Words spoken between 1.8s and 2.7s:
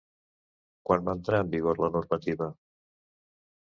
la normativa?